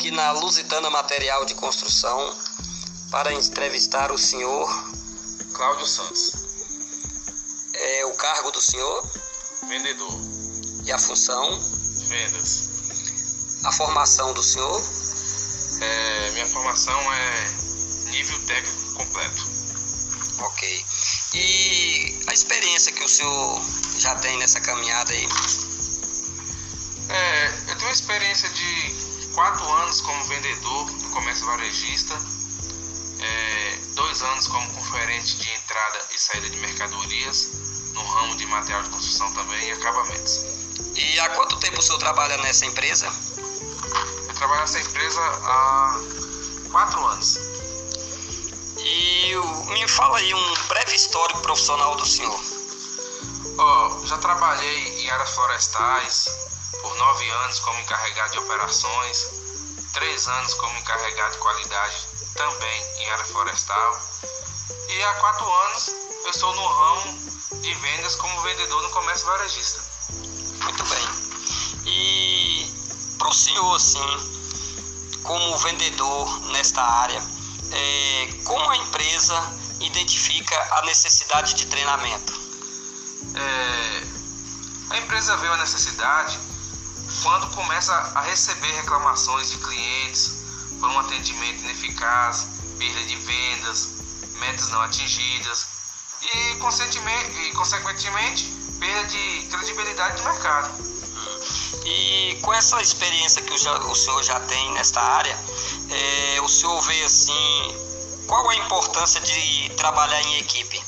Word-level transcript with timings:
aqui 0.00 0.10
na 0.12 0.32
Lusitana 0.32 0.88
Material 0.88 1.44
de 1.44 1.54
Construção 1.56 2.34
para 3.10 3.34
entrevistar 3.34 4.10
o 4.10 4.16
senhor 4.16 4.66
Cláudio 5.52 5.86
Santos, 5.86 6.32
é 7.74 8.06
o 8.06 8.14
cargo 8.14 8.50
do 8.50 8.62
senhor 8.62 9.06
vendedor, 9.68 10.18
e 10.86 10.90
a 10.90 10.98
função, 10.98 11.50
vendas. 12.08 12.70
a 13.62 13.72
formação 13.72 14.32
do 14.32 14.42
senhor, 14.42 14.82
É, 15.82 16.30
minha 16.30 16.46
formação 16.46 16.98
é 17.12 18.10
nível 18.10 18.38
técnico 18.46 18.94
completo. 18.94 19.50
ok. 20.38 20.84
E 21.34 22.24
a 22.26 22.32
experiência 22.32 22.90
que 22.90 23.04
o 23.04 23.08
senhor 23.08 23.60
já 23.98 24.14
tem 24.14 24.38
nessa 24.38 24.62
caminhada 24.62 25.12
aí, 25.12 25.28
É, 27.10 27.48
eu 27.68 27.74
tenho 27.76 27.80
uma 27.80 27.92
experiência 27.92 28.48
de 28.48 29.09
quatro 29.34 29.70
anos 29.72 30.00
como 30.00 30.24
vendedor 30.24 30.90
no 30.90 31.10
comércio 31.10 31.46
varejista, 31.46 32.14
é, 33.20 33.78
dois 33.94 34.22
anos 34.22 34.46
como 34.48 34.72
conferente 34.74 35.36
de 35.36 35.50
entrada 35.50 36.06
e 36.14 36.18
saída 36.18 36.48
de 36.48 36.56
mercadorias 36.58 37.50
no 37.92 38.02
ramo 38.02 38.36
de 38.36 38.46
material 38.46 38.82
de 38.82 38.90
construção 38.90 39.32
também 39.34 39.68
e 39.68 39.72
acabamentos. 39.72 40.44
e 40.94 41.20
há 41.20 41.28
quanto 41.30 41.58
tempo 41.58 41.78
o 41.78 41.82
senhor 41.82 41.98
trabalha 41.98 42.36
nessa 42.38 42.66
empresa? 42.66 43.06
Eu 44.28 44.34
trabalho 44.34 44.60
nessa 44.60 44.80
empresa 44.80 45.20
há 45.20 46.00
quatro 46.70 47.04
anos. 47.06 47.38
E 48.78 49.34
me 49.72 49.86
fala 49.88 50.18
aí 50.18 50.32
um 50.32 50.54
breve 50.68 50.94
histórico 50.94 51.40
profissional 51.40 51.96
do 51.96 52.06
senhor. 52.06 52.40
Ó, 53.58 54.06
já 54.06 54.16
trabalhei 54.18 55.02
em 55.02 55.10
áreas 55.10 55.30
florestais 55.30 56.30
por 56.82 56.94
nove 56.96 57.30
anos 57.30 57.60
como 57.60 57.80
encarregado 57.80 58.32
de 58.32 58.38
operações, 58.38 59.30
três 59.92 60.28
anos 60.28 60.54
como 60.54 60.78
encarregado 60.78 61.32
de 61.32 61.38
qualidade 61.38 62.08
também 62.34 62.84
em 62.98 63.10
área 63.10 63.24
florestal 63.24 64.00
e 64.88 65.02
há 65.04 65.14
quatro 65.14 65.52
anos 65.66 65.88
eu 66.24 66.30
estou 66.30 66.54
no 66.54 66.66
ramo 66.66 67.18
de 67.60 67.74
vendas 67.74 68.16
como 68.16 68.42
vendedor 68.42 68.82
no 68.82 68.90
comércio 68.90 69.26
varejista. 69.26 69.80
Muito 70.62 70.84
bem. 70.84 71.08
E 71.86 73.14
para 73.18 73.28
o 73.28 73.32
senhor, 73.32 73.74
assim, 73.76 75.20
como 75.22 75.58
vendedor 75.58 76.40
nesta 76.48 76.82
área, 76.82 77.22
é, 77.72 78.28
como 78.44 78.68
a 78.68 78.76
empresa 78.76 79.40
identifica 79.80 80.56
a 80.78 80.82
necessidade 80.82 81.54
de 81.54 81.66
treinamento? 81.66 82.32
É, 83.34 84.02
a 84.90 84.98
empresa 84.98 85.36
vê 85.36 85.48
a 85.48 85.56
necessidade 85.58 86.38
quando 87.22 87.54
começa 87.54 87.92
a 88.14 88.20
receber 88.22 88.72
reclamações 88.72 89.50
de 89.50 89.58
clientes 89.58 90.44
por 90.78 90.88
um 90.88 90.98
atendimento 91.00 91.62
ineficaz, 91.64 92.48
perda 92.78 93.02
de 93.04 93.16
vendas, 93.16 93.88
metas 94.38 94.70
não 94.70 94.80
atingidas 94.80 95.66
e, 96.22 96.56
consequentemente, 96.56 98.44
perda 98.78 99.04
de 99.08 99.48
credibilidade 99.50 100.16
de 100.16 100.22
mercado. 100.22 100.90
E 101.84 102.38
com 102.42 102.52
essa 102.54 102.80
experiência 102.80 103.42
que 103.42 103.52
o, 103.52 103.94
senhor 103.94 104.22
já 104.22 104.40
tem 104.40 104.72
nesta 104.72 105.00
área, 105.00 105.36
é, 105.90 106.40
o 106.42 106.48
senhor 106.48 106.80
vê 106.82 107.02
assim, 107.02 107.74
qual 108.26 108.48
a 108.48 108.54
importância 108.56 109.20
de 109.20 109.70
trabalhar 109.76 110.22
em 110.22 110.38
equipe? 110.38 110.82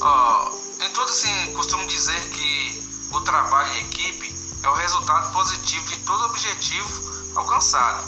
Ó, 0.00 0.52
em 0.80 0.90
tudo 0.90 1.10
assim, 1.10 1.52
costumo 1.52 1.86
dizer 1.86 2.20
que 2.30 2.82
o 3.12 3.20
trabalho 3.20 3.72
em 3.74 3.80
equipe 3.84 4.41
é 4.62 4.68
o 4.68 4.74
resultado 4.74 5.32
positivo 5.32 5.86
de 5.86 5.96
todo 5.98 6.24
objetivo 6.26 7.12
alcançado 7.36 8.04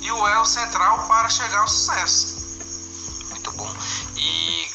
e 0.00 0.10
o 0.10 0.28
elo 0.28 0.46
central 0.46 1.06
para 1.06 1.28
chegar 1.28 1.60
ao 1.60 1.68
sucesso. 1.68 2.36
Muito 3.30 3.52
bom. 3.52 3.76
E 4.16 4.70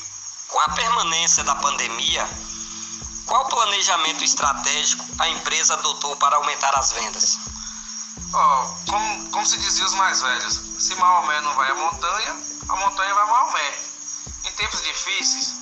com 0.48 0.59
a 0.59 0.70
permanência 0.70 1.44
da 1.44 1.56
pandemia, 1.56 2.28
qual 3.26 3.48
planejamento 3.48 4.24
estratégico 4.24 5.04
a 5.20 5.30
empresa 5.30 5.74
adotou 5.74 6.16
para 6.18 6.36
aumentar 6.36 6.78
as 6.78 6.92
vendas? 6.92 7.40
Ó, 8.34 8.75
como, 8.90 9.30
como 9.31 9.46
se 9.46 9.58
dizia 9.58 9.86
os 9.86 9.94
mais 9.94 10.22
velhos, 10.22 10.62
se 10.80 10.96
Maomé 10.96 11.42
não 11.42 11.56
vai 11.56 11.72
à 11.72 11.75
montanha, 11.75 12.36
a 12.70 12.75
montanha 12.75 13.14
vai 13.14 13.24
a 13.24 13.28
Maomé. 13.28 13.74
Em 14.46 14.52
tempos 14.52 14.81
difíceis, 14.84 15.54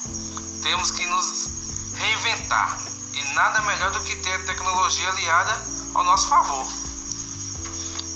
temos 0.64 0.92
que 0.92 1.06
nos 1.06 1.50
reinventar 1.96 2.91
nada 3.34 3.62
melhor 3.62 3.92
do 3.92 4.00
que 4.02 4.16
ter 4.18 4.34
a 4.34 4.46
tecnologia 4.46 5.10
aliada 5.10 5.66
ao 5.96 6.04
nosso 6.04 6.28
favor. 6.28 6.68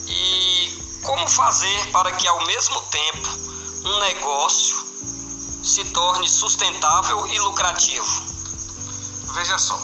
E 0.08 1.00
como 1.04 1.28
fazer 1.28 1.92
para 1.92 2.12
que 2.12 2.28
ao 2.28 2.46
mesmo 2.46 2.82
tempo 2.84 3.30
um 3.86 4.00
negócio 4.00 4.86
se 5.64 5.84
torne 5.86 6.28
sustentável 6.28 7.28
e 7.28 7.40
lucrativo? 7.40 8.24
Veja 9.34 9.58
só, 9.58 9.80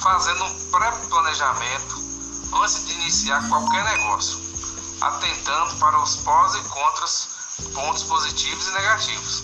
fazendo 0.00 0.44
um 0.44 0.70
pré-planejamento 0.70 2.00
antes 2.54 2.86
de 2.86 2.92
iniciar 2.94 3.48
qualquer 3.48 3.84
negócio, 3.84 4.40
atentando 5.00 5.76
para 5.76 6.02
os 6.02 6.16
pós 6.16 6.54
e 6.54 6.60
contras, 6.68 7.28
pontos 7.74 8.02
positivos 8.04 8.68
e 8.68 8.72
negativos, 8.72 9.42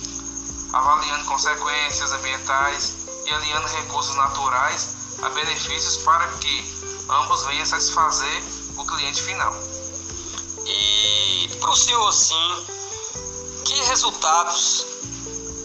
avaliando 0.73 1.25
consequências 1.27 2.13
ambientais 2.13 2.95
e 3.27 3.33
alinhando 3.33 3.67
recursos 3.69 4.15
naturais 4.17 5.06
a 5.23 5.29
benefícios 5.31 5.99
para 5.99 6.27
que 6.39 7.05
ambos 7.09 7.45
venham 7.45 7.67
satisfazer 7.67 8.43
o 8.77 8.85
cliente 8.85 9.23
final. 9.23 9.55
E 10.65 11.57
para 11.61 11.71
o 11.71 11.77
senhor, 11.77 12.13
sim, 12.13 12.67
que 13.65 13.75
resultados 13.85 14.87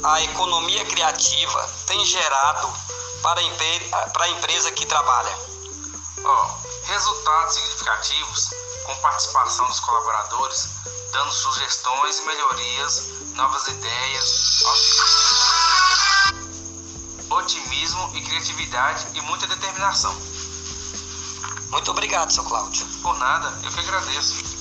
a 0.03 0.22
economia 0.23 0.84
criativa 0.85 1.69
tem 1.85 2.03
gerado 2.06 2.67
para 3.22 3.39
a, 3.39 4.29
empresa 4.29 4.72
que 4.72 4.85
trabalha? 4.85 5.38
Ó, 6.23 6.50
resultados 6.85 7.56
significativos 7.56 8.50
com 8.85 8.95
participação 8.97 9.66
dos 9.68 9.79
colaboradores, 9.79 10.69
dando 11.12 11.31
sugestões 11.31 12.19
e 12.19 12.22
melhorias, 12.23 13.07
novas 13.35 13.68
ideias, 13.68 14.63
otimismo 17.31 18.12
e 18.14 18.22
criatividade 18.22 19.08
e 19.14 19.22
muita 19.22 19.47
determinação. 19.47 20.14
Muito 21.69 21.90
obrigado, 21.92 22.31
seu 22.31 22.44
Cláudio. 22.44 22.86
Por 23.02 23.18
nada, 23.18 23.58
eu 23.64 23.72
que 23.72 23.80
agradeço. 23.80 24.60